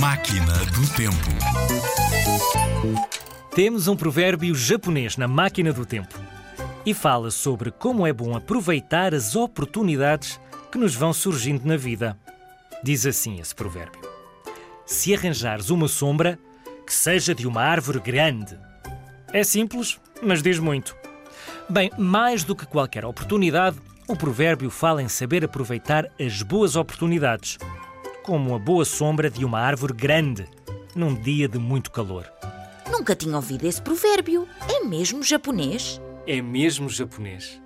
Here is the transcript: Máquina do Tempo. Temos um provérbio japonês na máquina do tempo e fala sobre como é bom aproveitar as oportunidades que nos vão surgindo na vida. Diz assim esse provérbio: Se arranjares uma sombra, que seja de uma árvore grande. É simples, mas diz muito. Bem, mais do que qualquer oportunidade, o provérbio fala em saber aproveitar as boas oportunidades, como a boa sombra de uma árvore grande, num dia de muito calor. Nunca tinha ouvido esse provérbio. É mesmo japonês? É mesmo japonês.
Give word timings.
Máquina 0.00 0.54
do 0.64 0.88
Tempo. 0.96 1.28
Temos 3.54 3.86
um 3.86 3.94
provérbio 3.94 4.54
japonês 4.54 5.18
na 5.18 5.28
máquina 5.28 5.74
do 5.74 5.84
tempo 5.84 6.18
e 6.86 6.94
fala 6.94 7.30
sobre 7.30 7.70
como 7.70 8.06
é 8.06 8.12
bom 8.12 8.34
aproveitar 8.34 9.14
as 9.14 9.36
oportunidades 9.36 10.40
que 10.72 10.78
nos 10.78 10.94
vão 10.94 11.12
surgindo 11.12 11.66
na 11.66 11.76
vida. 11.76 12.16
Diz 12.82 13.04
assim 13.04 13.40
esse 13.40 13.54
provérbio: 13.54 14.00
Se 14.86 15.14
arranjares 15.14 15.68
uma 15.68 15.86
sombra, 15.86 16.38
que 16.86 16.94
seja 16.94 17.34
de 17.34 17.46
uma 17.46 17.60
árvore 17.60 18.00
grande. 18.00 18.58
É 19.34 19.44
simples, 19.44 20.00
mas 20.22 20.42
diz 20.42 20.58
muito. 20.58 20.96
Bem, 21.68 21.90
mais 21.98 22.42
do 22.42 22.56
que 22.56 22.64
qualquer 22.64 23.04
oportunidade, 23.04 23.76
o 24.08 24.16
provérbio 24.16 24.70
fala 24.70 25.02
em 25.02 25.08
saber 25.08 25.44
aproveitar 25.44 26.10
as 26.18 26.40
boas 26.40 26.74
oportunidades, 26.74 27.58
como 28.30 28.54
a 28.54 28.60
boa 28.60 28.84
sombra 28.84 29.28
de 29.28 29.44
uma 29.44 29.58
árvore 29.58 29.92
grande, 29.92 30.46
num 30.94 31.12
dia 31.12 31.48
de 31.48 31.58
muito 31.58 31.90
calor. 31.90 32.32
Nunca 32.88 33.16
tinha 33.16 33.34
ouvido 33.34 33.66
esse 33.66 33.82
provérbio. 33.82 34.46
É 34.68 34.84
mesmo 34.84 35.20
japonês? 35.20 36.00
É 36.28 36.40
mesmo 36.40 36.88
japonês. 36.88 37.60